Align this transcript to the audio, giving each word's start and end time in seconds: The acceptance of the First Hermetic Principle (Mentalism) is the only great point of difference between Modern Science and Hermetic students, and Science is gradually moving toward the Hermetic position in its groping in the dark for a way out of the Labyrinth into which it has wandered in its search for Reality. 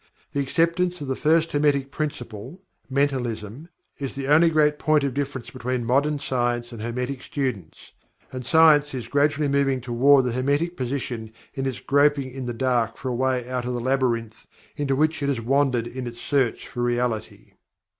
The 0.33 0.39
acceptance 0.39 0.99
of 1.01 1.07
the 1.07 1.15
First 1.15 1.51
Hermetic 1.51 1.91
Principle 1.91 2.59
(Mentalism) 2.89 3.69
is 3.99 4.15
the 4.15 4.29
only 4.29 4.49
great 4.49 4.79
point 4.79 5.03
of 5.03 5.13
difference 5.13 5.51
between 5.51 5.85
Modern 5.85 6.17
Science 6.17 6.71
and 6.71 6.81
Hermetic 6.81 7.21
students, 7.21 7.91
and 8.31 8.43
Science 8.43 8.95
is 8.95 9.07
gradually 9.07 9.47
moving 9.47 9.79
toward 9.79 10.25
the 10.25 10.31
Hermetic 10.31 10.75
position 10.75 11.31
in 11.53 11.67
its 11.67 11.79
groping 11.81 12.31
in 12.31 12.47
the 12.47 12.51
dark 12.55 12.97
for 12.97 13.09
a 13.09 13.15
way 13.15 13.47
out 13.47 13.65
of 13.65 13.75
the 13.75 13.79
Labyrinth 13.79 14.47
into 14.75 14.95
which 14.95 15.21
it 15.21 15.29
has 15.29 15.39
wandered 15.39 15.85
in 15.85 16.07
its 16.07 16.19
search 16.19 16.67
for 16.67 16.81
Reality. 16.81 17.51